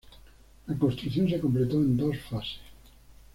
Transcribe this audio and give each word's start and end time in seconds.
La 0.65 0.75
construcción 0.75 1.29
se 1.29 1.39
completó 1.39 1.75
en 1.75 1.95
dos 1.95 2.17
fases. 2.27 2.59